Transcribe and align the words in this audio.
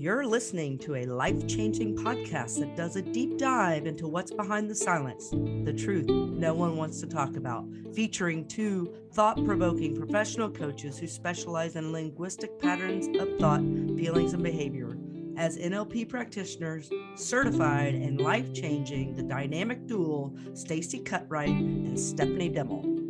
You're 0.00 0.24
listening 0.24 0.78
to 0.78 0.94
a 0.94 1.04
life 1.04 1.46
changing 1.46 1.94
podcast 1.94 2.58
that 2.60 2.74
does 2.74 2.96
a 2.96 3.02
deep 3.02 3.36
dive 3.36 3.84
into 3.84 4.08
what's 4.08 4.32
behind 4.32 4.70
the 4.70 4.74
silence, 4.74 5.28
the 5.28 5.74
truth 5.74 6.06
no 6.06 6.54
one 6.54 6.78
wants 6.78 7.00
to 7.00 7.06
talk 7.06 7.36
about, 7.36 7.66
featuring 7.94 8.48
two 8.48 8.94
thought 9.12 9.44
provoking 9.44 9.94
professional 9.94 10.48
coaches 10.48 10.98
who 10.98 11.06
specialize 11.06 11.76
in 11.76 11.92
linguistic 11.92 12.58
patterns 12.58 13.14
of 13.20 13.38
thought, 13.38 13.60
feelings, 13.60 14.32
and 14.32 14.42
behavior. 14.42 14.96
As 15.36 15.58
NLP 15.58 16.08
practitioners, 16.08 16.90
certified 17.14 17.94
and 17.94 18.22
life 18.22 18.54
changing, 18.54 19.16
the 19.16 19.22
dynamic 19.22 19.86
duo, 19.86 20.34
Stacy 20.54 21.00
Cutright 21.00 21.50
and 21.50 22.00
Stephanie 22.00 22.48
Dimmel. 22.48 23.00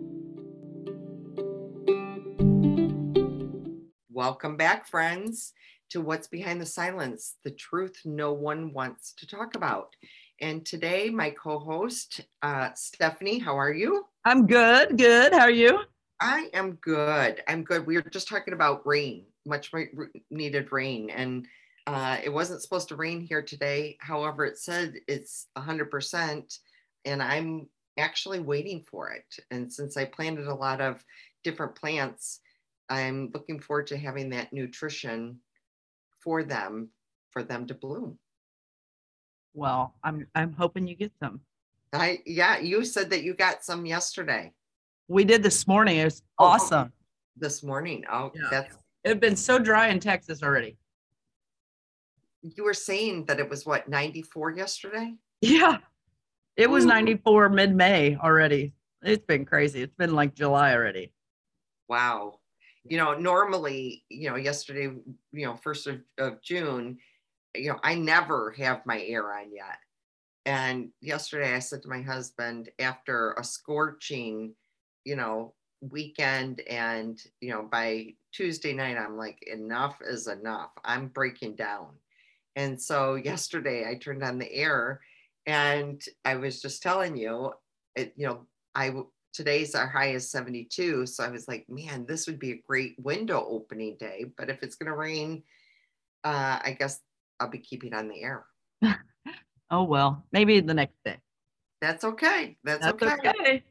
Welcome 4.13 4.57
back, 4.57 4.87
friends, 4.87 5.55
to 5.91 6.01
What's 6.01 6.29
Behind 6.29 6.61
the 6.61 6.67
Silence, 6.67 7.37
the 7.45 7.51
truth 7.51 8.01
no 8.05 8.33
one 8.33 8.73
wants 8.73 9.13
to 9.15 9.27
talk 9.27 9.57
about. 9.57 9.95
And 10.41 10.65
today, 10.65 11.11
my 11.11 11.31
co 11.31 11.59
host, 11.59 12.23
uh, 12.43 12.71
Stephanie, 12.75 13.39
how 13.39 13.59
are 13.59 13.73
you? 13.73 14.07
I'm 14.25 14.47
good, 14.47 14.97
good. 14.97 15.33
How 15.33 15.41
are 15.41 15.51
you? 15.51 15.81
I 16.21 16.49
am 16.55 16.73
good. 16.75 17.43
I'm 17.49 17.65
good. 17.65 17.87
We 17.87 17.97
were 17.97 18.11
just 18.11 18.29
talking 18.29 18.55
about 18.55 18.87
rain, 18.87 19.25
much 19.45 19.73
needed 20.31 20.73
rain. 20.73 21.11
And 21.11 21.47
uh, 21.87 22.19
it 22.23 22.33
wasn't 22.33 22.63
supposed 22.63 22.89
to 22.89 22.97
rain 22.97 23.21
here 23.21 23.43
today. 23.43 23.97
However, 24.01 24.45
it 24.45 24.59
said 24.59 24.95
it's 25.09 25.49
100%, 25.59 26.59
and 27.05 27.23
I'm 27.23 27.69
actually 27.99 28.41
waiting 28.41 28.85
for 28.89 29.11
it. 29.11 29.25
And 29.51 29.73
since 29.73 29.97
I 29.97 30.05
planted 30.05 30.47
a 30.47 30.55
lot 30.55 30.81
of 30.81 31.05
different 31.43 31.75
plants, 31.75 32.41
I'm 32.89 33.31
looking 33.35 33.61
forward 33.61 33.89
to 33.89 33.97
having 33.97 34.31
that 34.31 34.53
nutrition 34.53 35.41
for 36.23 36.45
them 36.45 36.91
for 37.31 37.43
them 37.43 37.67
to 37.67 37.75
bloom. 37.75 38.19
Well, 39.55 39.95
I'm 40.05 40.27
I'm 40.35 40.53
hoping 40.53 40.87
you 40.87 40.95
get 40.95 41.13
some. 41.23 41.41
I 41.93 42.21
yeah, 42.27 42.59
you 42.59 42.85
said 42.85 43.11
that 43.11 43.23
you 43.23 43.35
got 43.35 43.65
some 43.65 43.87
yesterday. 43.87 44.53
We 45.09 45.25
did 45.25 45.43
this 45.43 45.67
morning. 45.67 45.97
It 45.99 46.05
was 46.05 46.23
oh, 46.39 46.45
oh, 46.45 46.49
awesome. 46.49 46.93
This 47.37 47.63
morning. 47.63 48.05
Oh, 48.11 48.31
yeah. 48.35 48.49
that's 48.51 48.77
it 49.03 49.09
had 49.09 49.21
been 49.21 49.37
so 49.37 49.59
dry 49.59 49.89
in 49.89 49.99
Texas 49.99 50.43
already. 50.43 50.77
You 52.43 52.65
were 52.65 52.75
saying 52.75 53.27
that 53.27 53.41
it 53.41 53.49
was 53.49 53.67
what 53.67 53.89
94 53.89 54.53
yesterday? 54.53 55.15
Yeah. 55.41 55.79
It 56.57 56.69
was 56.69 56.85
Ooh. 56.85 56.89
94 56.89 57.49
mid-May 57.49 58.17
already. 58.17 58.73
It's 59.03 59.25
been 59.25 59.45
crazy. 59.47 59.83
It's 59.83 59.95
been 59.95 60.15
like 60.15 60.35
July 60.35 60.75
already. 60.75 61.13
Wow 61.89 62.40
you 62.85 62.97
know 62.97 63.15
normally 63.15 64.05
you 64.09 64.31
know 64.31 64.37
yesterday 64.37 64.95
you 65.33 65.47
know 65.47 65.55
first 65.57 65.87
of, 65.87 66.01
of 66.19 66.41
june 66.43 66.99
you 67.55 67.69
know 67.69 67.79
i 67.83 67.95
never 67.95 68.53
have 68.53 68.85
my 68.87 69.01
air 69.03 69.33
on 69.35 69.53
yet. 69.53 69.79
And 70.47 70.91
yesterday 71.01 71.55
i 71.55 71.59
said 71.59 71.83
to 71.83 71.89
my 71.89 72.01
husband 72.01 72.71
after 72.79 73.33
a 73.35 73.45
scorching 73.45 74.55
you 75.05 75.17
know 75.17 75.55
weekend 75.81 76.61
and 76.63 77.21
you 77.41 77.51
know 77.51 77.63
by 77.63 78.15
tuesday 78.33 78.73
night 78.73 78.99
i'm 78.99 79.17
like 79.17 79.43
enough 79.47 80.01
is 80.03 80.27
enough. 80.27 80.71
I'm 80.85 81.09
breaking 81.09 81.57
down. 81.57 81.89
And 82.57 82.81
so 82.81 83.15
yesterday 83.15 83.87
i 83.89 83.95
turned 83.95 84.23
on 84.23 84.39
the 84.39 84.53
air 84.53 85.01
and 85.47 86.03
i 86.25 86.37
was 86.37 86.61
just 86.61 86.83
telling 86.83 87.17
you 87.17 87.53
it 87.97 88.13
you 88.17 88.27
know 88.27 88.47
i 88.75 88.93
today's 89.33 89.75
our 89.75 89.87
high 89.87 90.11
is 90.11 90.31
72 90.31 91.07
so 91.07 91.25
i 91.25 91.29
was 91.29 91.47
like 91.47 91.65
man 91.69 92.05
this 92.07 92.27
would 92.27 92.39
be 92.39 92.53
a 92.53 92.63
great 92.67 92.95
window 92.99 93.45
opening 93.49 93.97
day 93.99 94.25
but 94.37 94.51
if 94.51 94.63
it's 94.63 94.77
going 94.77 94.91
to 94.91 94.97
rain 94.97 95.43
uh, 96.25 96.59
i 96.65 96.77
guess 96.79 97.01
i'll 97.39 97.49
be 97.49 97.59
keeping 97.59 97.95
on 97.95 98.09
the 98.09 98.23
air. 98.23 98.45
Oh 99.73 99.85
well 99.85 100.25
maybe 100.33 100.59
the 100.59 100.75
next 100.75 100.97
day. 101.05 101.19
That's 101.81 102.03
okay 102.03 102.57
that's, 102.65 102.85
that's 102.85 103.01
okay. 103.01 103.29
okay. 103.29 103.63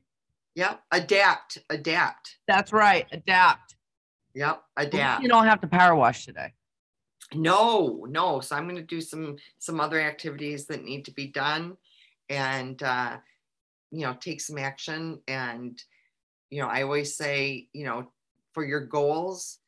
Yep 0.56 0.82
adapt 0.92 1.58
adapt. 1.70 2.38
That's 2.48 2.72
right 2.72 3.06
adapt. 3.12 3.76
Yep 4.34 4.64
adapt. 4.78 5.22
you 5.22 5.28
don't 5.28 5.46
have 5.46 5.60
to 5.60 5.68
power 5.68 5.96
wash 5.96 6.26
today. 6.26 6.54
No 7.34 8.06
no 8.10 8.40
so 8.40 8.56
i'm 8.56 8.64
going 8.64 8.78
to 8.78 8.82
do 8.82 9.02
some 9.02 9.36
some 9.58 9.82
other 9.82 10.00
activities 10.00 10.68
that 10.68 10.86
need 10.86 11.04
to 11.04 11.12
be 11.12 11.28
done 11.28 11.76
and 12.30 12.82
uh 12.82 13.18
you 13.92 14.06
know 14.06 14.16
take 14.20 14.42
some 14.42 14.58
action 14.58 15.20
and 15.28 15.82
you 16.50 16.62
know 16.62 16.68
i 16.68 16.84
always 16.84 17.16
say 17.16 17.68
you 17.74 17.86
know 17.86 18.12
for 18.54 18.64
your 18.66 18.82
goals 18.82 19.60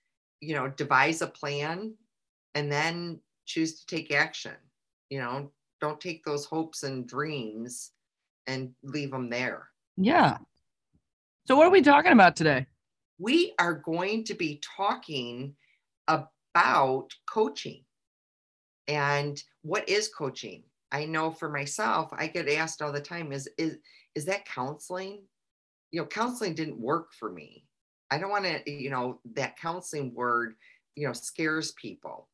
you 0.42 0.56
know 0.56 0.68
devise 0.68 1.22
a 1.22 1.28
plan 1.28 1.94
and 2.56 2.72
then 2.72 3.20
choose 3.46 3.80
to 3.80 3.86
take 3.86 4.14
action. 4.14 4.56
You 5.09 5.20
know 5.20 5.52
don't 5.80 6.00
take 6.00 6.24
those 6.24 6.46
hopes 6.46 6.84
and 6.84 7.08
dreams 7.08 7.92
and 8.48 8.72
leave 8.84 9.12
them 9.12 9.30
there. 9.30 9.68
Yeah. 9.98 10.38
So 11.48 11.56
what 11.56 11.66
are 11.66 11.72
we 11.72 11.82
talking 11.82 12.12
about 12.12 12.36
today? 12.36 12.68
We 13.18 13.53
are 13.58 13.74
going 13.74 14.24
to 14.26 14.36
be 14.36 14.62
talking 14.78 15.56
about 16.08 17.08
coaching. 17.28 17.84
And 18.88 19.42
what 19.64 19.90
is 19.90 20.08
coaching 20.08 20.64
i 20.91 21.06
know 21.06 21.31
for 21.31 21.50
myself 21.50 22.09
i 22.13 22.28
get 22.28 22.50
asked 22.50 22.81
all 22.81 22.91
the 22.91 23.02
time 23.02 23.31
is 23.31 23.50
is 23.57 23.78
is 24.16 24.25
that 24.25 24.46
counseling? 24.46 25.24
You 25.91 26.02
know, 26.02 26.07
counseling 26.07 26.53
didn't 26.53 26.79
work 26.79 27.13
for 27.13 27.31
me. 27.31 27.66
I 28.09 28.18
don't 28.18 28.29
want 28.29 28.46
to, 28.46 28.69
you 28.69 28.90
know, 28.90 29.19
that 29.35 29.57
counseling 29.57 30.13
word, 30.13 30.56
you 30.96 31.07
know, 31.07 31.13
scares 31.13 31.72
people. 31.74 32.28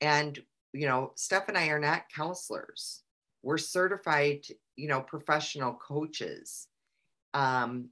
And, 0.00 0.38
you 0.72 0.86
know, 0.86 1.12
Steph 1.14 1.48
and 1.48 1.56
I 1.56 1.68
are 1.68 1.78
not 1.78 2.08
counselors. 2.14 3.02
We're 3.42 3.58
certified, 3.58 4.40
you 4.76 4.88
know, 4.88 5.00
professional 5.00 5.74
coaches 5.74 6.68
um, 7.34 7.88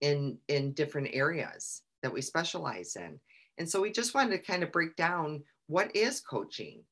in 0.00 0.38
in 0.48 0.72
different 0.72 1.08
areas 1.12 1.82
that 2.02 2.12
we 2.12 2.20
specialize 2.20 2.96
in. 2.96 3.18
And 3.58 3.68
so 3.68 3.80
we 3.80 3.90
just 3.90 4.14
wanted 4.14 4.32
to 4.32 4.38
kind 4.38 4.62
of 4.62 4.72
break 4.72 4.96
down 4.96 5.42
what 5.66 5.94
is 5.96 6.20
coaching. 6.20 6.82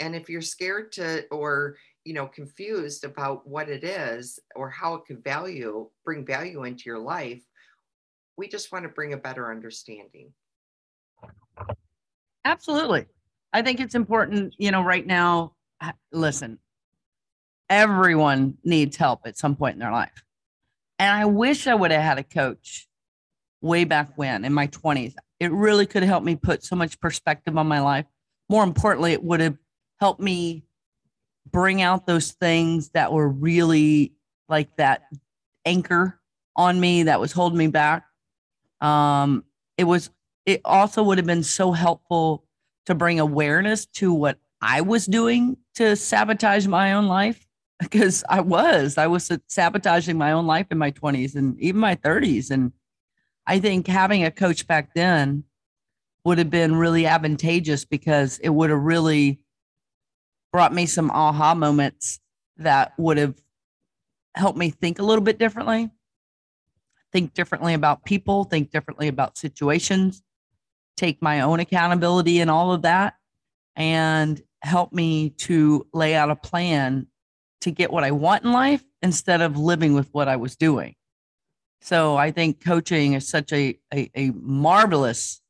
And 0.00 0.16
if 0.16 0.28
you're 0.28 0.42
scared 0.42 0.92
to 0.92 1.26
or 1.30 1.76
you 2.08 2.14
know 2.14 2.26
confused 2.26 3.04
about 3.04 3.46
what 3.46 3.68
it 3.68 3.84
is 3.84 4.38
or 4.56 4.70
how 4.70 4.94
it 4.94 5.02
could 5.06 5.22
value 5.22 5.86
bring 6.06 6.24
value 6.24 6.64
into 6.64 6.84
your 6.86 6.98
life 6.98 7.42
we 8.38 8.48
just 8.48 8.72
want 8.72 8.84
to 8.84 8.88
bring 8.88 9.12
a 9.12 9.16
better 9.16 9.50
understanding. 9.50 10.32
Absolutely. 12.44 13.06
I 13.52 13.60
think 13.60 13.80
it's 13.80 13.94
important 13.94 14.54
you 14.56 14.70
know 14.70 14.82
right 14.82 15.06
now 15.06 15.52
uh, 15.82 15.92
listen 16.12 16.58
everyone 17.68 18.56
needs 18.64 18.96
help 18.96 19.20
at 19.26 19.36
some 19.36 19.54
point 19.54 19.74
in 19.74 19.80
their 19.80 19.92
life. 19.92 20.24
And 20.98 21.14
i 21.14 21.26
wish 21.26 21.66
i 21.66 21.74
would 21.74 21.90
have 21.90 22.02
had 22.02 22.18
a 22.18 22.24
coach 22.24 22.88
way 23.60 23.84
back 23.84 24.16
when 24.16 24.46
in 24.46 24.54
my 24.54 24.68
20s 24.68 25.14
it 25.40 25.52
really 25.52 25.84
could 25.84 26.02
have 26.02 26.08
helped 26.08 26.26
me 26.26 26.36
put 26.36 26.64
so 26.64 26.74
much 26.74 26.98
perspective 27.00 27.58
on 27.58 27.66
my 27.66 27.80
life. 27.80 28.06
More 28.48 28.64
importantly 28.64 29.12
it 29.12 29.22
would 29.22 29.40
have 29.40 29.58
helped 30.00 30.20
me 30.20 30.64
bring 31.50 31.82
out 31.82 32.06
those 32.06 32.32
things 32.32 32.90
that 32.90 33.12
were 33.12 33.28
really 33.28 34.12
like 34.48 34.74
that 34.76 35.02
anchor 35.64 36.20
on 36.56 36.80
me 36.80 37.04
that 37.04 37.20
was 37.20 37.32
holding 37.32 37.58
me 37.58 37.68
back. 37.68 38.04
Um, 38.80 39.44
it 39.76 39.84
was, 39.84 40.10
it 40.46 40.60
also 40.64 41.02
would 41.02 41.18
have 41.18 41.26
been 41.26 41.42
so 41.42 41.72
helpful 41.72 42.44
to 42.86 42.94
bring 42.94 43.20
awareness 43.20 43.86
to 43.86 44.12
what 44.12 44.38
I 44.60 44.80
was 44.80 45.06
doing 45.06 45.56
to 45.74 45.94
sabotage 45.94 46.66
my 46.66 46.94
own 46.94 47.06
life 47.06 47.46
because 47.80 48.24
I 48.28 48.40
was, 48.40 48.98
I 48.98 49.06
was 49.06 49.30
sabotaging 49.46 50.18
my 50.18 50.32
own 50.32 50.46
life 50.46 50.66
in 50.70 50.78
my 50.78 50.90
20s 50.90 51.36
and 51.36 51.58
even 51.60 51.80
my 51.80 51.94
30s. 51.96 52.50
And 52.50 52.72
I 53.46 53.60
think 53.60 53.86
having 53.86 54.24
a 54.24 54.30
coach 54.30 54.66
back 54.66 54.94
then 54.94 55.44
would 56.24 56.38
have 56.38 56.50
been 56.50 56.76
really 56.76 57.06
advantageous 57.06 57.84
because 57.84 58.38
it 58.38 58.50
would 58.50 58.70
have 58.70 58.80
really 58.80 59.38
brought 60.52 60.72
me 60.74 60.86
some 60.86 61.10
aha 61.10 61.54
moments 61.54 62.20
that 62.56 62.92
would 62.98 63.18
have 63.18 63.34
helped 64.34 64.58
me 64.58 64.70
think 64.70 64.98
a 64.98 65.04
little 65.04 65.24
bit 65.24 65.38
differently, 65.38 65.90
think 67.12 67.34
differently 67.34 67.74
about 67.74 68.04
people, 68.04 68.44
think 68.44 68.70
differently 68.70 69.08
about 69.08 69.38
situations, 69.38 70.22
take 70.96 71.20
my 71.22 71.40
own 71.40 71.60
accountability 71.60 72.40
and 72.40 72.50
all 72.50 72.72
of 72.72 72.82
that, 72.82 73.14
and 73.76 74.42
help 74.62 74.92
me 74.92 75.30
to 75.30 75.86
lay 75.92 76.14
out 76.14 76.30
a 76.30 76.36
plan 76.36 77.06
to 77.60 77.70
get 77.70 77.92
what 77.92 78.04
I 78.04 78.10
want 78.10 78.44
in 78.44 78.52
life 78.52 78.84
instead 79.02 79.40
of 79.40 79.56
living 79.56 79.94
with 79.94 80.08
what 80.12 80.28
I 80.28 80.36
was 80.36 80.56
doing. 80.56 80.94
So 81.80 82.16
I 82.16 82.32
think 82.32 82.64
coaching 82.64 83.12
is 83.12 83.28
such 83.28 83.52
a, 83.52 83.78
a, 83.94 84.10
a 84.14 84.30
marvelous, 84.30 85.40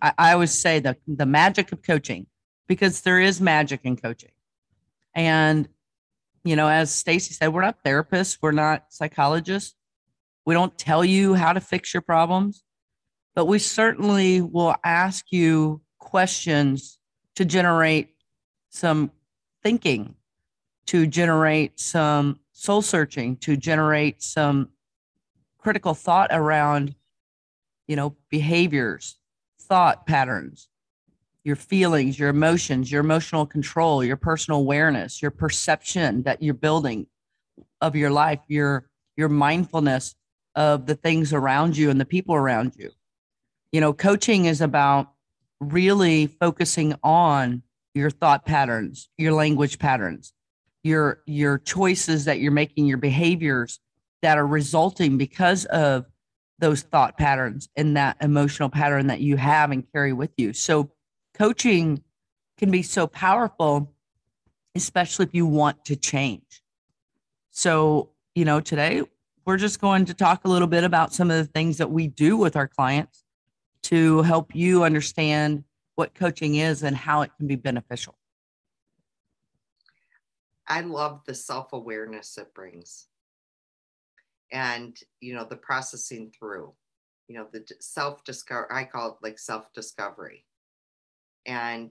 I, 0.00 0.12
I 0.18 0.32
always 0.32 0.58
say 0.58 0.80
the, 0.80 0.96
the 1.06 1.26
magic 1.26 1.72
of 1.72 1.82
coaching, 1.82 2.26
because 2.66 3.00
there 3.00 3.20
is 3.20 3.40
magic 3.40 3.80
in 3.84 3.96
coaching. 3.96 4.30
And, 5.18 5.68
you 6.44 6.54
know, 6.54 6.68
as 6.68 6.92
Stacy 6.92 7.34
said, 7.34 7.48
we're 7.48 7.62
not 7.62 7.82
therapists, 7.84 8.38
we're 8.40 8.52
not 8.52 8.84
psychologists. 8.90 9.74
We 10.46 10.54
don't 10.54 10.78
tell 10.78 11.04
you 11.04 11.34
how 11.34 11.52
to 11.52 11.60
fix 11.60 11.92
your 11.92 12.02
problems, 12.02 12.62
but 13.34 13.46
we 13.46 13.58
certainly 13.58 14.40
will 14.40 14.76
ask 14.84 15.32
you 15.32 15.82
questions 15.98 17.00
to 17.34 17.44
generate 17.44 18.14
some 18.70 19.10
thinking, 19.60 20.14
to 20.86 21.04
generate 21.08 21.80
some 21.80 22.38
soul 22.52 22.80
searching, 22.80 23.36
to 23.38 23.56
generate 23.56 24.22
some 24.22 24.68
critical 25.58 25.94
thought 25.94 26.30
around, 26.30 26.94
you 27.88 27.96
know, 27.96 28.14
behaviors, 28.30 29.18
thought 29.60 30.06
patterns, 30.06 30.68
your 31.48 31.56
feelings, 31.56 32.18
your 32.18 32.28
emotions, 32.28 32.92
your 32.92 33.00
emotional 33.00 33.46
control, 33.46 34.04
your 34.04 34.18
personal 34.18 34.60
awareness, 34.60 35.22
your 35.22 35.30
perception 35.30 36.22
that 36.24 36.42
you're 36.42 36.52
building 36.52 37.06
of 37.80 37.96
your 37.96 38.10
life, 38.10 38.40
your 38.48 38.86
your 39.16 39.30
mindfulness 39.30 40.14
of 40.54 40.84
the 40.84 40.94
things 40.94 41.32
around 41.32 41.74
you 41.74 41.88
and 41.88 41.98
the 41.98 42.04
people 42.04 42.34
around 42.34 42.74
you. 42.76 42.90
You 43.72 43.80
know, 43.80 43.94
coaching 43.94 44.44
is 44.44 44.60
about 44.60 45.10
really 45.58 46.26
focusing 46.26 46.94
on 47.02 47.62
your 47.94 48.10
thought 48.10 48.44
patterns, 48.44 49.08
your 49.16 49.32
language 49.32 49.78
patterns, 49.78 50.34
your 50.84 51.22
your 51.24 51.56
choices 51.56 52.26
that 52.26 52.40
you're 52.40 52.52
making, 52.52 52.84
your 52.84 52.98
behaviors 52.98 53.80
that 54.20 54.36
are 54.36 54.46
resulting 54.46 55.16
because 55.16 55.64
of 55.64 56.04
those 56.58 56.82
thought 56.82 57.16
patterns 57.16 57.70
and 57.74 57.96
that 57.96 58.18
emotional 58.20 58.68
pattern 58.68 59.06
that 59.06 59.22
you 59.22 59.38
have 59.38 59.70
and 59.70 59.90
carry 59.92 60.12
with 60.12 60.32
you. 60.36 60.52
So 60.52 60.90
coaching 61.38 62.02
can 62.58 62.70
be 62.70 62.82
so 62.82 63.06
powerful, 63.06 63.94
especially 64.74 65.24
if 65.24 65.34
you 65.34 65.46
want 65.46 65.84
to 65.84 65.96
change. 65.96 66.62
So, 67.50 68.10
you 68.34 68.44
know, 68.44 68.60
today 68.60 69.02
we're 69.46 69.56
just 69.56 69.80
going 69.80 70.04
to 70.06 70.14
talk 70.14 70.44
a 70.44 70.48
little 70.48 70.68
bit 70.68 70.84
about 70.84 71.14
some 71.14 71.30
of 71.30 71.36
the 71.36 71.50
things 71.50 71.78
that 71.78 71.90
we 71.90 72.08
do 72.08 72.36
with 72.36 72.56
our 72.56 72.68
clients 72.68 73.24
to 73.82 74.22
help 74.22 74.54
you 74.54 74.82
understand 74.82 75.64
what 75.94 76.14
coaching 76.14 76.56
is 76.56 76.82
and 76.82 76.96
how 76.96 77.22
it 77.22 77.30
can 77.38 77.46
be 77.46 77.56
beneficial. 77.56 78.16
I 80.66 80.82
love 80.82 81.22
the 81.26 81.34
self 81.34 81.72
awareness 81.72 82.36
it 82.36 82.52
brings. 82.52 83.06
And, 84.52 84.98
you 85.20 85.34
know, 85.34 85.44
the 85.44 85.56
processing 85.56 86.32
through, 86.38 86.72
you 87.28 87.36
know, 87.36 87.46
the 87.52 87.64
self 87.80 88.24
discovery, 88.24 88.66
I 88.70 88.84
call 88.84 89.12
it 89.12 89.16
like 89.22 89.38
self 89.38 89.72
discovery. 89.72 90.44
And 91.48 91.90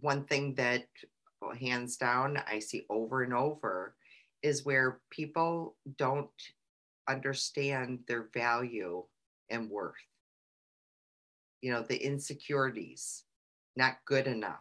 one 0.00 0.24
thing 0.24 0.54
that, 0.54 0.86
hands 1.58 1.96
down, 1.96 2.42
I 2.46 2.58
see 2.58 2.84
over 2.90 3.22
and 3.22 3.32
over 3.32 3.94
is 4.42 4.64
where 4.64 5.00
people 5.10 5.76
don't 5.96 6.28
understand 7.08 8.00
their 8.06 8.28
value 8.34 9.04
and 9.48 9.70
worth. 9.70 9.94
You 11.62 11.72
know, 11.72 11.82
the 11.82 11.96
insecurities, 11.96 13.24
not 13.76 13.98
good 14.04 14.26
enough, 14.26 14.60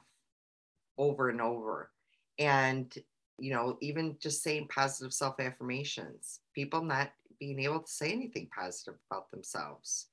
over 0.98 1.30
and 1.30 1.42
over. 1.42 1.92
And, 2.38 2.94
you 3.38 3.54
know, 3.54 3.78
even 3.82 4.18
just 4.20 4.42
saying 4.42 4.70
positive 4.74 5.14
self 5.14 5.40
affirmations, 5.40 6.40
people 6.54 6.82
not 6.82 7.12
being 7.40 7.60
able 7.60 7.82
to 7.82 7.92
say 7.92 8.12
anything 8.12 8.50
positive 8.54 9.00
about 9.10 9.32
themselves 9.32 10.08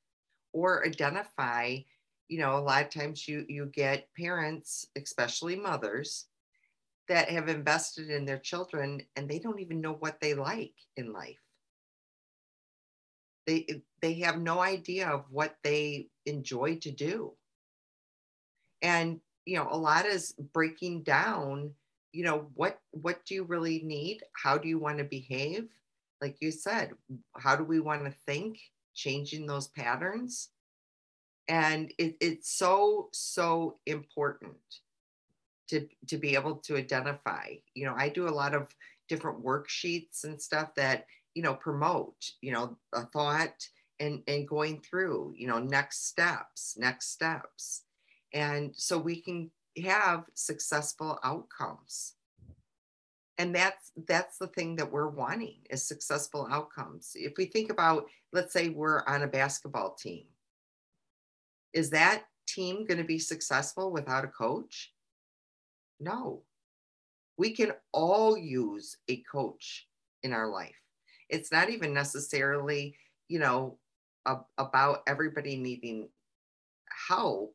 or 0.53 0.85
identify 0.87 1.79
you 2.29 2.39
know 2.39 2.57
a 2.57 2.61
lot 2.61 2.83
of 2.83 2.91
times 2.91 3.29
you 3.29 3.45
you 3.49 3.67
get 3.67 4.09
parents 4.17 4.87
especially 4.97 5.57
mothers 5.57 6.27
that 7.09 7.31
have 7.31 7.49
invested 7.49 8.11
in 8.11 8.25
their 8.25 8.39
children 8.39 9.01
and 9.15 9.29
they 9.29 9.39
don't 9.39 9.61
even 9.61 9.81
know 9.81 9.93
what 9.95 10.21
they 10.21 10.35
like 10.35 10.75
in 10.97 11.13
life. 11.13 11.39
They 13.47 13.65
eh, 13.69 13.79
they 14.03 14.15
have 14.15 14.39
no 14.39 14.61
idea 14.61 15.09
of 15.09 15.25
what 15.31 15.57
they 15.63 16.09
enjoy 16.27 16.77
to 16.77 16.91
do. 16.91 17.33
And 18.83 19.21
you 19.45 19.57
know 19.57 19.69
a 19.71 19.79
lot 19.79 20.07
is 20.07 20.35
breaking 20.53 21.03
down 21.03 21.73
you 22.13 22.25
know 22.25 22.49
what 22.55 22.79
what 22.91 23.25
do 23.25 23.35
you 23.35 23.45
really 23.45 23.83
need? 23.83 24.23
How 24.33 24.59
do 24.59 24.69
you 24.69 24.79
want 24.79 24.99
to 24.99 25.05
behave? 25.05 25.69
Like 26.21 26.37
you 26.41 26.51
said 26.51 26.93
how 27.37 27.57
do 27.57 27.65
we 27.65 27.81
want 27.81 28.05
to 28.05 28.15
think? 28.27 28.59
Changing 28.95 29.47
those 29.47 29.69
patterns 29.69 30.49
and 31.49 31.93
it, 31.99 32.17
it's 32.21 32.51
so 32.51 33.09
so 33.13 33.79
important 33.87 34.57
to 35.69 35.89
to 36.07 36.17
be 36.17 36.35
able 36.35 36.57
to 36.57 36.77
identify 36.77 37.55
you 37.75 37.85
know 37.85 37.95
i 37.97 38.09
do 38.09 38.29
a 38.29 38.31
lot 38.31 38.55
of 38.55 38.75
different 39.09 39.45
worksheets 39.45 40.25
and 40.25 40.41
stuff 40.41 40.75
that 40.75 41.07
you 41.35 41.43
know 41.43 41.55
promote 41.55 42.17
you 42.41 42.53
know 42.53 42.77
a 42.93 43.03
thought 43.03 43.67
and 44.01 44.23
and 44.27 44.49
going 44.49 44.81
through 44.81 45.35
you 45.37 45.47
know 45.47 45.59
next 45.59 46.07
steps 46.07 46.77
next 46.79 47.13
steps. 47.13 47.83
And 48.33 48.75
so 48.77 48.99
we 48.99 49.23
can 49.23 49.51
have 49.83 50.25
successful 50.35 51.19
outcomes. 51.25 52.15
And 53.39 53.55
that's 53.55 53.93
that's 54.07 54.39
the 54.39 54.49
thing 54.49 54.77
that 54.77 54.91
we're 54.91 55.09
wanting 55.09 55.59
is 55.71 55.87
successful 55.87 56.49
outcomes. 56.51 57.13
If 57.15 57.35
we 57.37 57.47
think 57.47 57.71
about 57.71 58.07
let's 58.33 58.53
say 58.53 58.69
we're 58.69 59.05
on 59.07 59.23
a 59.23 59.27
basketball 59.27 59.95
team 59.95 60.25
is 61.77 61.91
that 61.91 62.25
team 62.49 62.87
going 62.87 62.97
to 62.97 63.05
be 63.05 63.19
successful 63.19 63.93
without 63.93 64.25
a 64.25 64.29
coach? 64.29 64.95
No. 66.01 66.43
We 67.37 67.51
can 67.51 67.73
all 67.93 68.39
use 68.39 68.97
a 69.09 69.23
coach 69.31 69.87
in 70.23 70.33
our 70.33 70.49
life. 70.49 70.75
It's 71.29 71.53
not 71.53 71.69
even 71.69 71.93
necessarily, 71.93 72.97
you 73.29 73.39
know, 73.41 73.77
a, 74.25 74.39
about 74.57 75.03
everybody 75.07 75.57
needing 75.57 76.09
help, 77.09 77.55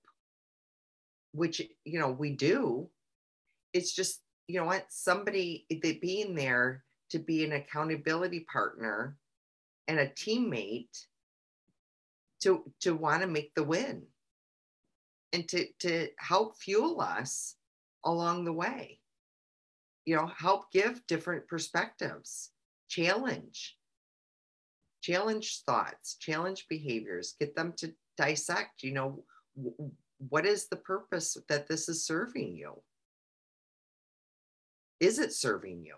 which, 1.32 1.60
you 1.84 2.00
know, 2.00 2.12
we 2.12 2.30
do. 2.30 2.90
It's 3.74 3.92
just, 3.92 4.22
you 4.48 4.60
know 4.60 4.66
what, 4.66 4.86
somebody 4.90 5.66
being 5.82 6.36
there 6.36 6.84
to 7.10 7.18
be 7.18 7.44
an 7.44 7.54
accountability 7.54 8.42
partner 8.42 9.18
and 9.88 10.00
a 10.00 10.08
teammate 10.10 11.08
to 12.42 12.64
to 12.82 12.96
want 12.96 13.22
to 13.22 13.28
make 13.28 13.54
the 13.56 13.64
win 13.64 14.04
and 15.34 15.48
to 15.50 15.66
to 15.80 16.08
help 16.18 16.58
fuel 16.58 17.02
us 17.02 17.56
along 18.06 18.46
the 18.46 18.54
way. 18.54 19.00
You 20.06 20.16
know 20.16 20.28
help 20.28 20.72
give 20.72 21.06
different 21.08 21.48
perspectives 21.48 22.52
challenge 22.90 23.78
challenge 25.02 25.62
thoughts 25.66 26.18
challenge 26.20 26.66
behaviors 26.70 27.36
get 27.40 27.56
them 27.56 27.74
to 27.78 27.94
dissect 28.18 28.84
you 28.84 28.92
know 28.92 29.24
w- 29.56 29.92
what 30.30 30.46
is 30.46 30.68
the 30.68 30.76
purpose 30.76 31.38
that 31.50 31.68
this 31.68 31.90
is 31.90 32.06
serving 32.06 32.56
you? 32.56 32.82
Is 35.00 35.18
it 35.18 35.34
serving 35.34 35.84
you? 35.84 35.96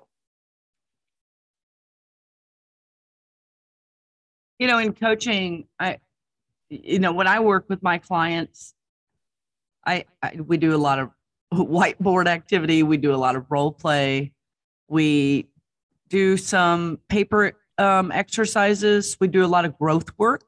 You 4.59 4.67
know 4.67 4.77
in 4.77 4.93
coaching 4.93 5.65
i 5.79 5.97
you 6.69 6.99
know 6.99 7.11
when 7.11 7.27
i 7.27 7.39
work 7.39 7.65
with 7.67 7.83
my 7.83 7.97
clients 7.97 8.73
I, 9.85 10.05
I 10.21 10.39
we 10.41 10.57
do 10.57 10.75
a 10.75 10.77
lot 10.77 10.99
of 10.99 11.09
whiteboard 11.53 12.27
activity. 12.27 12.83
We 12.83 12.97
do 12.97 13.13
a 13.13 13.17
lot 13.17 13.35
of 13.35 13.45
role 13.49 13.71
play. 13.71 14.33
We 14.87 15.47
do 16.09 16.37
some 16.37 16.99
paper 17.09 17.53
um, 17.77 18.11
exercises. 18.11 19.17
We 19.19 19.27
do 19.27 19.43
a 19.43 19.47
lot 19.47 19.65
of 19.65 19.77
growth 19.77 20.09
work. 20.17 20.43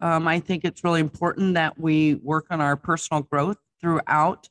Um, 0.00 0.28
I 0.28 0.38
think 0.38 0.64
it's 0.64 0.84
really 0.84 1.00
important 1.00 1.54
that 1.54 1.78
we 1.78 2.14
work 2.16 2.46
on 2.50 2.60
our 2.60 2.76
personal 2.76 3.22
growth 3.22 3.56
throughout 3.80 4.48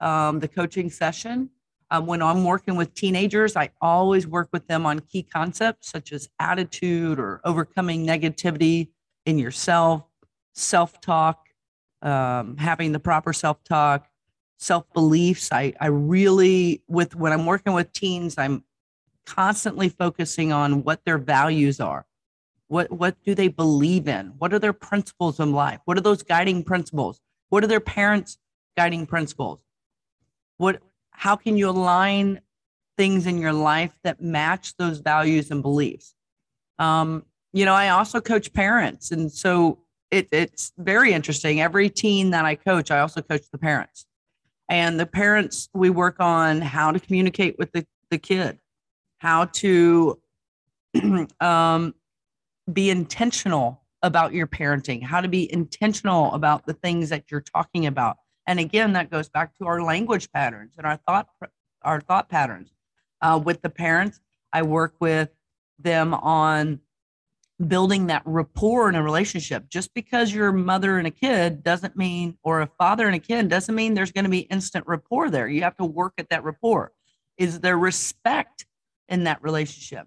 um, 0.00 0.40
the 0.40 0.48
coaching 0.48 0.90
session. 0.90 1.50
Um, 1.90 2.06
when 2.06 2.20
I'm 2.20 2.44
working 2.44 2.76
with 2.76 2.92
teenagers, 2.92 3.56
I 3.56 3.70
always 3.80 4.26
work 4.26 4.50
with 4.52 4.66
them 4.66 4.84
on 4.84 5.00
key 5.00 5.22
concepts 5.22 5.90
such 5.90 6.12
as 6.12 6.28
attitude 6.38 7.18
or 7.18 7.40
overcoming 7.44 8.06
negativity 8.06 8.88
in 9.24 9.38
yourself, 9.38 10.04
self 10.54 11.00
talk, 11.00 11.47
um, 12.02 12.56
having 12.56 12.92
the 12.92 13.00
proper 13.00 13.32
self 13.32 13.62
talk, 13.64 14.06
self 14.58 14.92
beliefs. 14.92 15.50
I, 15.52 15.74
I 15.80 15.86
really, 15.86 16.82
with 16.88 17.14
when 17.14 17.32
I'm 17.32 17.46
working 17.46 17.72
with 17.72 17.92
teens, 17.92 18.36
I'm 18.38 18.64
constantly 19.26 19.88
focusing 19.88 20.52
on 20.52 20.82
what 20.84 21.04
their 21.04 21.18
values 21.18 21.80
are. 21.80 22.06
What, 22.68 22.90
what 22.90 23.16
do 23.24 23.34
they 23.34 23.48
believe 23.48 24.08
in? 24.08 24.34
What 24.38 24.52
are 24.52 24.58
their 24.58 24.72
principles 24.72 25.40
in 25.40 25.52
life? 25.52 25.80
What 25.84 25.96
are 25.96 26.02
those 26.02 26.22
guiding 26.22 26.64
principles? 26.64 27.20
What 27.48 27.64
are 27.64 27.66
their 27.66 27.80
parents' 27.80 28.38
guiding 28.76 29.06
principles? 29.06 29.60
What, 30.58 30.82
how 31.10 31.36
can 31.36 31.56
you 31.56 31.70
align 31.70 32.40
things 32.96 33.26
in 33.26 33.38
your 33.38 33.52
life 33.52 33.92
that 34.02 34.20
match 34.20 34.76
those 34.76 34.98
values 34.98 35.50
and 35.50 35.62
beliefs? 35.62 36.14
Um, 36.78 37.24
you 37.52 37.64
know, 37.64 37.74
I 37.74 37.88
also 37.88 38.20
coach 38.20 38.52
parents. 38.52 39.10
And 39.10 39.32
so 39.32 39.78
it, 40.10 40.28
it's 40.32 40.72
very 40.78 41.12
interesting. 41.12 41.60
Every 41.60 41.90
teen 41.90 42.30
that 42.30 42.44
I 42.44 42.54
coach, 42.54 42.90
I 42.90 43.00
also 43.00 43.22
coach 43.22 43.42
the 43.50 43.58
parents. 43.58 44.06
And 44.68 45.00
the 45.00 45.06
parents, 45.06 45.68
we 45.74 45.90
work 45.90 46.16
on 46.20 46.60
how 46.60 46.92
to 46.92 47.00
communicate 47.00 47.58
with 47.58 47.72
the, 47.72 47.86
the 48.10 48.18
kid, 48.18 48.58
how 49.18 49.46
to 49.46 50.20
um, 51.40 51.94
be 52.70 52.90
intentional 52.90 53.82
about 54.02 54.32
your 54.32 54.46
parenting, 54.46 55.02
how 55.02 55.20
to 55.20 55.28
be 55.28 55.50
intentional 55.52 56.32
about 56.34 56.66
the 56.66 56.74
things 56.74 57.08
that 57.08 57.24
you're 57.30 57.40
talking 57.40 57.86
about, 57.86 58.16
And 58.46 58.60
again, 58.60 58.92
that 58.92 59.10
goes 59.10 59.28
back 59.28 59.56
to 59.58 59.66
our 59.66 59.82
language 59.82 60.30
patterns 60.32 60.74
and 60.78 60.86
our 60.86 60.98
thought 61.06 61.28
our 61.82 62.00
thought 62.00 62.28
patterns. 62.28 62.72
Uh, 63.20 63.40
with 63.42 63.62
the 63.62 63.70
parents, 63.70 64.20
I 64.52 64.62
work 64.62 64.94
with 65.00 65.30
them 65.78 66.14
on 66.14 66.80
building 67.66 68.06
that 68.06 68.22
rapport 68.24 68.88
in 68.88 68.94
a 68.94 69.02
relationship. 69.02 69.68
Just 69.68 69.92
because 69.92 70.32
you're 70.32 70.48
a 70.48 70.52
mother 70.52 70.98
and 70.98 71.06
a 71.06 71.10
kid 71.10 71.64
doesn't 71.64 71.96
mean, 71.96 72.38
or 72.42 72.60
a 72.60 72.66
father 72.78 73.06
and 73.06 73.16
a 73.16 73.18
kid 73.18 73.48
doesn't 73.48 73.74
mean 73.74 73.94
there's 73.94 74.12
going 74.12 74.24
to 74.24 74.30
be 74.30 74.40
instant 74.40 74.86
rapport 74.86 75.28
there. 75.30 75.48
You 75.48 75.62
have 75.62 75.76
to 75.78 75.84
work 75.84 76.14
at 76.18 76.30
that 76.30 76.44
rapport. 76.44 76.92
Is 77.36 77.60
there 77.60 77.76
respect 77.76 78.66
in 79.08 79.24
that 79.24 79.42
relationship? 79.42 80.06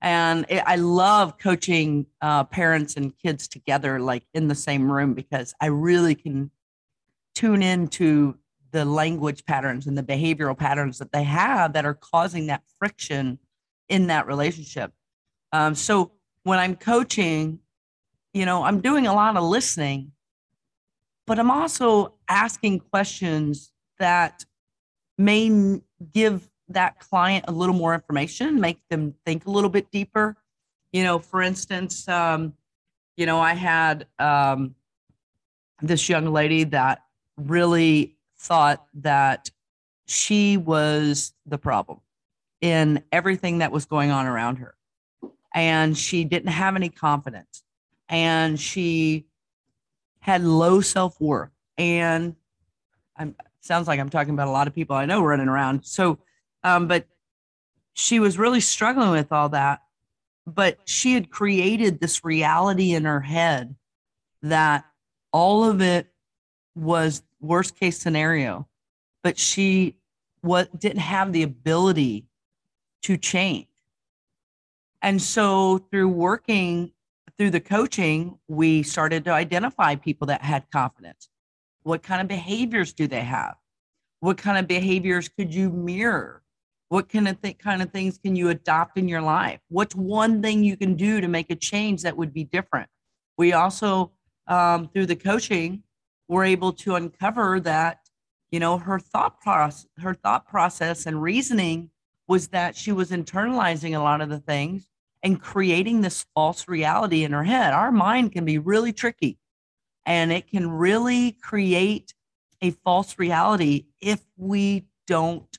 And 0.00 0.46
it, 0.48 0.62
I 0.66 0.76
love 0.76 1.38
coaching 1.38 2.06
uh, 2.20 2.44
parents 2.44 2.96
and 2.96 3.16
kids 3.18 3.48
together, 3.48 4.00
like 4.00 4.24
in 4.34 4.48
the 4.48 4.54
same 4.54 4.90
room, 4.90 5.14
because 5.14 5.54
I 5.60 5.66
really 5.66 6.14
can 6.14 6.50
tune 7.34 7.62
into 7.62 8.36
the 8.72 8.84
language 8.84 9.44
patterns 9.44 9.86
and 9.86 9.96
the 9.96 10.02
behavioral 10.02 10.56
patterns 10.56 10.98
that 10.98 11.12
they 11.12 11.24
have 11.24 11.74
that 11.74 11.84
are 11.84 11.94
causing 11.94 12.46
that 12.46 12.62
friction 12.78 13.38
in 13.88 14.06
that 14.08 14.26
relationship. 14.26 14.92
Um, 15.52 15.74
so 15.74 16.12
when 16.44 16.58
I'm 16.58 16.76
coaching, 16.76 17.60
you 18.32 18.46
know, 18.46 18.62
I'm 18.62 18.80
doing 18.80 19.06
a 19.06 19.14
lot 19.14 19.36
of 19.36 19.44
listening, 19.44 20.12
but 21.26 21.38
I'm 21.38 21.50
also 21.50 22.14
asking 22.28 22.80
questions 22.80 23.72
that 23.98 24.44
may 25.18 25.80
give 26.12 26.48
that 26.68 26.98
client 26.98 27.44
a 27.48 27.52
little 27.52 27.74
more 27.74 27.94
information, 27.94 28.60
make 28.60 28.80
them 28.88 29.14
think 29.24 29.46
a 29.46 29.50
little 29.50 29.70
bit 29.70 29.90
deeper. 29.90 30.36
You 30.92 31.04
know, 31.04 31.18
for 31.18 31.42
instance, 31.42 32.08
um, 32.08 32.54
you 33.16 33.26
know, 33.26 33.40
I 33.40 33.54
had 33.54 34.06
um, 34.18 34.74
this 35.80 36.08
young 36.08 36.26
lady 36.32 36.64
that 36.64 37.02
really 37.36 38.16
thought 38.38 38.86
that 38.94 39.50
she 40.06 40.56
was 40.56 41.32
the 41.46 41.58
problem 41.58 42.00
in 42.60 43.02
everything 43.12 43.58
that 43.58 43.72
was 43.72 43.84
going 43.86 44.10
on 44.10 44.26
around 44.26 44.56
her. 44.56 44.74
And 45.54 45.96
she 45.96 46.24
didn't 46.24 46.50
have 46.50 46.76
any 46.76 46.88
confidence. 46.88 47.62
And 48.08 48.58
she 48.58 49.26
had 50.20 50.42
low 50.42 50.80
self 50.80 51.20
worth. 51.20 51.50
And 51.78 52.36
I'm 53.16 53.34
sounds 53.60 53.86
like 53.88 54.00
I'm 54.00 54.10
talking 54.10 54.34
about 54.34 54.48
a 54.48 54.52
lot 54.52 54.66
of 54.66 54.74
people 54.74 54.96
I 54.96 55.06
know 55.06 55.22
running 55.22 55.48
around. 55.48 55.84
So, 55.84 56.18
um, 56.64 56.88
but 56.88 57.06
she 57.94 58.20
was 58.20 58.38
really 58.38 58.60
struggling 58.60 59.10
with 59.10 59.32
all 59.32 59.48
that. 59.50 59.82
But 60.46 60.78
she 60.84 61.14
had 61.14 61.30
created 61.30 62.00
this 62.00 62.24
reality 62.24 62.92
in 62.94 63.04
her 63.04 63.20
head 63.20 63.76
that 64.42 64.84
all 65.32 65.64
of 65.64 65.80
it 65.80 66.08
was 66.74 67.22
worst 67.40 67.78
case 67.78 67.98
scenario, 67.98 68.68
but 69.22 69.38
she 69.38 69.96
what 70.40 70.78
didn't 70.78 70.98
have 70.98 71.32
the 71.32 71.44
ability 71.44 72.26
to 73.02 73.16
change. 73.16 73.68
And 75.02 75.20
so 75.20 75.78
through 75.90 76.08
working 76.08 76.92
through 77.36 77.50
the 77.50 77.60
coaching, 77.60 78.38
we 78.46 78.82
started 78.82 79.24
to 79.24 79.32
identify 79.32 79.96
people 79.96 80.26
that 80.28 80.42
had 80.42 80.70
confidence. 80.70 81.28
What 81.82 82.02
kind 82.02 82.20
of 82.20 82.28
behaviors 82.28 82.92
do 82.92 83.08
they 83.08 83.22
have? 83.22 83.56
What 84.20 84.38
kind 84.38 84.58
of 84.58 84.68
behaviors 84.68 85.28
could 85.28 85.52
you 85.52 85.70
mirror? 85.70 86.42
What 86.88 87.08
kind 87.08 87.26
of 87.26 87.40
th- 87.42 87.58
kind 87.58 87.82
of 87.82 87.90
things 87.90 88.18
can 88.18 88.36
you 88.36 88.50
adopt 88.50 88.96
in 88.96 89.08
your 89.08 89.22
life? 89.22 89.58
What's 89.68 89.96
one 89.96 90.42
thing 90.42 90.62
you 90.62 90.76
can 90.76 90.94
do 90.94 91.20
to 91.20 91.26
make 91.26 91.50
a 91.50 91.56
change 91.56 92.02
that 92.02 92.16
would 92.16 92.32
be 92.32 92.44
different? 92.44 92.88
We 93.36 93.54
also, 93.54 94.12
um, 94.46 94.88
through 94.88 95.06
the 95.06 95.16
coaching, 95.16 95.82
were 96.28 96.44
able 96.44 96.72
to 96.74 96.94
uncover 96.94 97.58
that, 97.60 98.00
you 98.52 98.60
know, 98.60 98.78
her 98.78 99.00
thought 99.00 99.40
process, 99.40 99.86
her 99.98 100.14
thought 100.14 100.46
process 100.46 101.06
and 101.06 101.20
reasoning 101.20 101.90
was 102.28 102.48
that 102.48 102.76
she 102.76 102.92
was 102.92 103.10
internalizing 103.10 103.96
a 103.96 104.02
lot 104.02 104.20
of 104.20 104.28
the 104.28 104.38
things 104.38 104.91
and 105.22 105.40
creating 105.40 106.00
this 106.00 106.26
false 106.34 106.66
reality 106.68 107.24
in 107.24 107.32
her 107.32 107.44
head. 107.44 107.72
Our 107.72 107.92
mind 107.92 108.32
can 108.32 108.44
be 108.44 108.58
really 108.58 108.92
tricky 108.92 109.38
and 110.04 110.32
it 110.32 110.48
can 110.48 110.68
really 110.70 111.32
create 111.32 112.12
a 112.60 112.70
false 112.70 113.18
reality 113.18 113.86
if 114.00 114.20
we 114.36 114.86
don't 115.06 115.58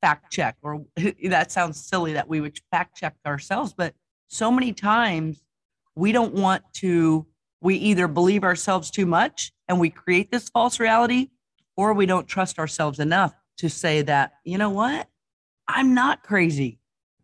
fact 0.00 0.32
check 0.32 0.56
or 0.62 0.84
that 1.24 1.50
sounds 1.50 1.84
silly 1.84 2.12
that 2.12 2.28
we 2.28 2.40
would 2.40 2.58
fact 2.70 2.96
check 2.96 3.16
ourselves 3.26 3.74
but 3.76 3.94
so 4.28 4.50
many 4.52 4.72
times 4.72 5.42
we 5.96 6.12
don't 6.12 6.34
want 6.34 6.62
to 6.72 7.26
we 7.60 7.74
either 7.74 8.06
believe 8.06 8.44
ourselves 8.44 8.90
too 8.90 9.06
much 9.06 9.52
and 9.66 9.80
we 9.80 9.90
create 9.90 10.30
this 10.30 10.48
false 10.50 10.78
reality 10.78 11.30
or 11.76 11.92
we 11.92 12.06
don't 12.06 12.28
trust 12.28 12.58
ourselves 12.58 13.00
enough 13.00 13.34
to 13.56 13.68
say 13.68 14.02
that 14.02 14.34
you 14.44 14.56
know 14.56 14.70
what 14.70 15.08
i'm 15.66 15.94
not 15.94 16.22
crazy 16.22 16.78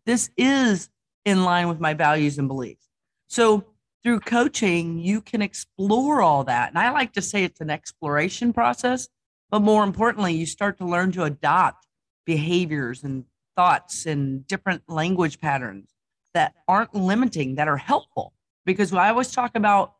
this 0.05 0.29
is 0.35 0.89
in 1.25 1.43
line 1.43 1.67
with 1.67 1.79
my 1.79 1.93
values 1.93 2.37
and 2.37 2.47
beliefs. 2.47 2.87
So 3.27 3.65
through 4.03 4.19
coaching, 4.19 4.99
you 4.99 5.19
can 5.19 5.41
explore 5.41 6.21
all 6.21 6.43
that. 6.43 6.69
And 6.69 6.77
I 6.77 6.91
like 6.91 7.11
to 7.13 7.21
say 7.21 7.43
it's 7.43 7.59
an 7.59 7.71
exploration 7.71 8.53
process, 8.53 9.09
but 9.49 9.61
more 9.61 9.83
importantly, 9.83 10.35
you 10.35 10.45
start 10.45 10.77
to 10.77 10.85
learn 10.85 11.11
to 11.13 11.23
adopt 11.23 11.87
behaviors 12.25 13.03
and 13.03 13.25
thoughts 13.55 14.05
and 14.05 14.45
different 14.45 14.83
language 14.87 15.39
patterns 15.39 15.89
that 16.35 16.53
aren't 16.67 16.93
limiting, 16.93 17.55
that 17.55 17.67
are 17.67 17.77
helpful. 17.77 18.33
Because 18.65 18.93
I 18.93 19.09
always 19.09 19.31
talk 19.31 19.55
about 19.55 19.93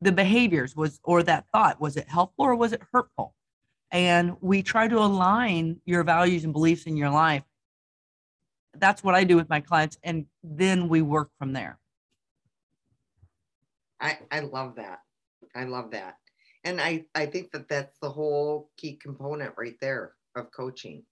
the 0.00 0.12
behaviors 0.12 0.74
was 0.74 0.98
or 1.04 1.22
that 1.22 1.46
thought, 1.52 1.80
was 1.80 1.96
it 1.96 2.08
helpful 2.08 2.46
or 2.46 2.54
was 2.54 2.72
it 2.72 2.80
hurtful? 2.92 3.34
And 3.90 4.36
we 4.40 4.62
try 4.62 4.88
to 4.88 4.98
align 4.98 5.80
your 5.84 6.02
values 6.04 6.44
and 6.44 6.52
beliefs 6.52 6.84
in 6.84 6.96
your 6.96 7.10
life 7.10 7.42
that's 8.78 9.04
what 9.04 9.14
I 9.14 9.24
do 9.24 9.36
with 9.36 9.48
my 9.48 9.60
clients. 9.60 9.98
And 10.02 10.26
then 10.42 10.88
we 10.88 11.02
work 11.02 11.30
from 11.38 11.52
there. 11.52 11.78
I, 14.00 14.18
I 14.30 14.40
love 14.40 14.76
that. 14.76 15.00
I 15.54 15.64
love 15.64 15.90
that. 15.92 16.16
And 16.64 16.80
I, 16.80 17.04
I 17.14 17.26
think 17.26 17.50
that 17.52 17.68
that's 17.68 17.96
the 18.00 18.10
whole 18.10 18.70
key 18.76 18.94
component 18.94 19.54
right 19.56 19.76
there 19.80 20.14
of 20.34 20.50
coaching. 20.52 21.04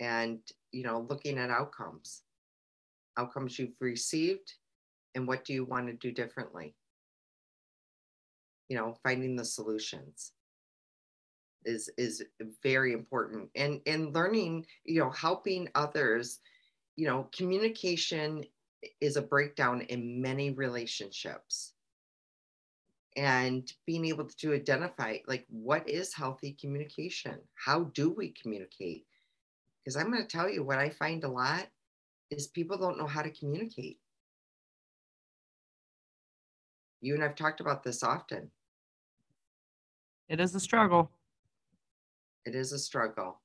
And, 0.00 0.40
you 0.72 0.84
know, 0.84 1.06
looking 1.08 1.38
at 1.38 1.50
outcomes, 1.50 2.22
outcomes 3.16 3.58
you've 3.58 3.76
received, 3.80 4.52
and 5.14 5.26
what 5.26 5.44
do 5.44 5.52
you 5.52 5.64
want 5.64 5.88
to 5.88 5.94
do 5.94 6.12
differently? 6.12 6.74
You 8.68 8.76
know, 8.76 8.96
finding 9.02 9.34
the 9.34 9.44
solutions 9.44 10.32
is 11.64 11.90
is 11.96 12.22
very 12.62 12.92
important. 12.92 13.50
And 13.54 13.80
and 13.86 14.14
learning 14.14 14.66
you 14.84 15.00
know 15.00 15.10
helping 15.10 15.68
others 15.74 16.40
you 16.96 17.06
know 17.06 17.28
communication 17.36 18.44
is 19.00 19.16
a 19.16 19.22
breakdown 19.22 19.82
in 19.82 20.20
many 20.20 20.50
relationships. 20.50 21.72
And 23.16 23.70
being 23.86 24.04
able 24.04 24.26
to 24.26 24.54
identify 24.54 25.18
like 25.26 25.44
what 25.48 25.88
is 25.88 26.14
healthy 26.14 26.56
communication? 26.60 27.38
How 27.54 27.84
do 27.94 28.10
we 28.10 28.30
communicate? 28.40 29.06
Because 29.82 29.96
i'm 29.96 30.12
going 30.12 30.22
to 30.22 30.28
tell 30.28 30.50
you 30.50 30.62
what 30.62 30.78
i 30.78 30.90
find 30.90 31.24
a 31.24 31.28
lot 31.28 31.66
is 32.30 32.46
people 32.46 32.76
don't 32.76 32.98
know 32.98 33.06
how 33.06 33.22
to 33.22 33.30
communicate. 33.30 33.98
You 37.00 37.14
and 37.14 37.24
i've 37.24 37.34
talked 37.34 37.60
about 37.60 37.82
this 37.82 38.02
often. 38.02 38.50
It 40.28 40.40
is 40.40 40.54
a 40.54 40.60
struggle 40.60 41.10
it 42.48 42.54
is 42.54 42.72
a 42.72 42.78
struggle. 42.78 43.40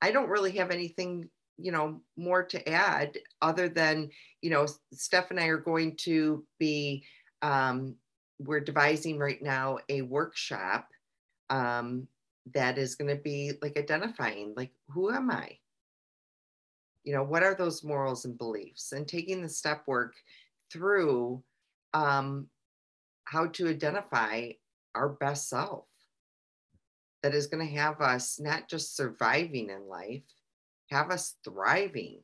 I 0.00 0.12
don't 0.12 0.30
really 0.30 0.52
have 0.52 0.70
anything, 0.70 1.28
you 1.58 1.72
know, 1.72 2.00
more 2.16 2.44
to 2.44 2.68
add 2.68 3.18
other 3.42 3.68
than, 3.68 4.10
you 4.40 4.50
know, 4.50 4.66
Steph 4.92 5.30
and 5.30 5.40
I 5.40 5.46
are 5.46 5.58
going 5.58 5.96
to 6.00 6.44
be, 6.58 7.04
um, 7.42 7.96
we're 8.38 8.60
devising 8.60 9.18
right 9.18 9.42
now 9.42 9.78
a 9.88 10.02
workshop 10.02 10.88
um, 11.50 12.06
that 12.54 12.78
is 12.78 12.94
going 12.94 13.14
to 13.14 13.20
be 13.20 13.52
like 13.60 13.76
identifying, 13.76 14.54
like, 14.56 14.72
who 14.90 15.10
am 15.10 15.30
I? 15.30 15.58
You 17.02 17.14
know, 17.14 17.24
what 17.24 17.42
are 17.42 17.54
those 17.54 17.82
morals 17.82 18.24
and 18.24 18.38
beliefs? 18.38 18.92
And 18.92 19.08
taking 19.08 19.42
the 19.42 19.48
step 19.48 19.82
work 19.86 20.14
through 20.70 21.42
um, 21.94 22.46
how 23.24 23.46
to 23.46 23.68
identify 23.68 24.50
our 24.94 25.08
best 25.08 25.48
self 25.48 25.86
that 27.22 27.34
is 27.34 27.46
going 27.46 27.66
to 27.66 27.74
have 27.74 28.00
us 28.00 28.38
not 28.40 28.68
just 28.68 28.96
surviving 28.96 29.70
in 29.70 29.88
life, 29.88 30.22
have 30.90 31.10
us 31.10 31.34
thriving. 31.44 32.20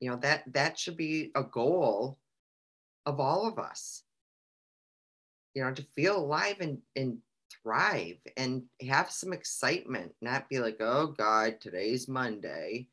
You 0.00 0.10
know, 0.10 0.16
that 0.18 0.44
that 0.52 0.78
should 0.78 0.96
be 0.96 1.30
a 1.34 1.42
goal 1.42 2.18
of 3.06 3.20
all 3.20 3.46
of 3.46 3.58
us. 3.58 4.02
You 5.54 5.64
know, 5.64 5.72
to 5.72 5.82
feel 5.82 6.18
alive 6.18 6.56
and, 6.60 6.78
and 6.94 7.18
thrive 7.62 8.18
and 8.36 8.64
have 8.86 9.10
some 9.10 9.32
excitement, 9.32 10.12
not 10.20 10.48
be 10.48 10.60
like, 10.60 10.76
oh 10.80 11.08
God, 11.08 11.60
today's 11.60 12.08
Monday. 12.08 12.88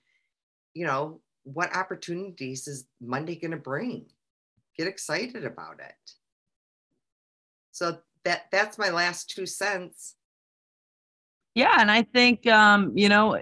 You 0.73 0.85
know, 0.85 1.21
what 1.43 1.75
opportunities 1.75 2.67
is 2.67 2.85
Monday 2.99 3.35
going 3.35 3.51
to 3.51 3.57
bring? 3.57 4.07
Get 4.77 4.87
excited 4.87 5.45
about 5.45 5.79
it. 5.79 6.11
So 7.71 7.99
that 8.23 8.45
that's 8.51 8.77
my 8.77 8.89
last 8.89 9.29
two 9.29 9.45
cents. 9.45 10.15
Yeah, 11.55 11.77
and 11.79 11.89
I 11.89 12.03
think 12.03 12.45
um, 12.47 12.91
you 12.95 13.09
know, 13.09 13.41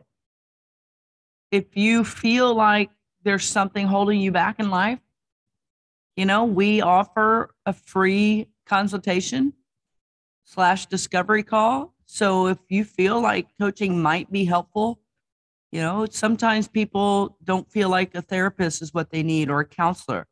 if 1.52 1.76
you 1.76 2.04
feel 2.04 2.54
like 2.54 2.92
there's 3.24 3.46
something 3.46 3.88
holding 3.88 4.20
you 4.22 4.32
back 4.32 4.60
in 4.60 4.70
life, 4.70 5.00
you 6.16 6.26
know, 6.26 6.44
we 6.46 6.82
offer 6.82 7.56
a 7.66 7.74
free 7.74 8.48
consultation 8.66 9.54
slash 10.44 10.86
discovery 10.86 11.44
call. 11.44 11.94
So 12.06 12.48
if 12.48 12.60
you 12.70 12.84
feel 12.84 13.20
like 13.20 13.48
coaching 13.60 14.02
might 14.02 14.32
be 14.32 14.46
helpful, 14.46 15.00
you 15.72 15.82
know, 15.82 16.06
sometimes 16.10 16.68
people 16.68 17.38
don't 17.44 17.70
feel 17.72 17.90
like 17.90 18.14
a 18.14 18.22
therapist 18.22 18.84
is 18.84 18.94
what 18.94 19.10
they 19.10 19.24
need 19.24 19.50
or 19.50 19.62
a 19.62 19.66
counselor. 19.66 20.28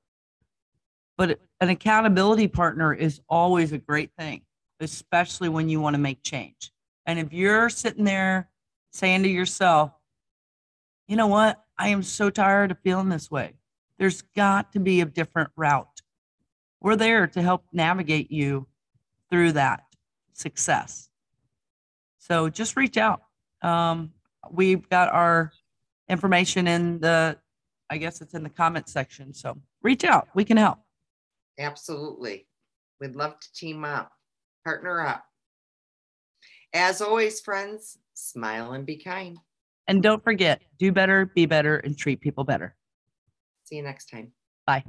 But 1.17 1.39
an 1.59 1.69
accountability 1.69 2.47
partner 2.47 2.93
is 2.93 3.21
always 3.27 3.71
a 3.71 3.77
great 3.77 4.11
thing, 4.17 4.41
especially 4.79 5.49
when 5.49 5.69
you 5.69 5.79
want 5.79 5.95
to 5.95 5.99
make 5.99 6.21
change. 6.23 6.71
And 7.05 7.19
if 7.19 7.33
you're 7.33 7.69
sitting 7.69 8.03
there 8.03 8.49
saying 8.91 9.23
to 9.23 9.29
yourself, 9.29 9.91
you 11.07 11.15
know 11.15 11.27
what? 11.27 11.63
I 11.77 11.89
am 11.89 12.03
so 12.03 12.29
tired 12.29 12.71
of 12.71 12.79
feeling 12.79 13.09
this 13.09 13.31
way. 13.31 13.53
There's 13.97 14.21
got 14.21 14.73
to 14.73 14.79
be 14.79 15.01
a 15.01 15.05
different 15.05 15.49
route. 15.55 16.01
We're 16.79 16.95
there 16.95 17.27
to 17.27 17.41
help 17.41 17.65
navigate 17.71 18.31
you 18.31 18.67
through 19.29 19.53
that 19.53 19.83
success. 20.33 21.09
So 22.17 22.49
just 22.49 22.75
reach 22.77 22.97
out. 22.97 23.21
Um, 23.61 24.11
we've 24.51 24.87
got 24.89 25.09
our 25.09 25.51
information 26.09 26.67
in 26.67 26.99
the, 26.99 27.37
I 27.89 27.97
guess 27.97 28.21
it's 28.21 28.33
in 28.33 28.43
the 28.43 28.49
comment 28.49 28.89
section. 28.89 29.33
So 29.33 29.57
reach 29.81 30.03
out. 30.03 30.29
We 30.33 30.45
can 30.45 30.57
help. 30.57 30.79
Absolutely. 31.59 32.47
We'd 32.99 33.15
love 33.15 33.39
to 33.39 33.53
team 33.53 33.83
up, 33.83 34.11
partner 34.63 35.05
up. 35.05 35.25
As 36.73 37.01
always, 37.01 37.41
friends, 37.41 37.97
smile 38.13 38.73
and 38.73 38.85
be 38.85 38.97
kind. 38.97 39.37
And 39.87 40.01
don't 40.01 40.23
forget, 40.23 40.61
do 40.79 40.91
better, 40.91 41.25
be 41.25 41.45
better, 41.45 41.77
and 41.77 41.97
treat 41.97 42.21
people 42.21 42.43
better. 42.43 42.75
See 43.65 43.75
you 43.75 43.83
next 43.83 44.09
time. 44.09 44.31
Bye. 44.65 44.83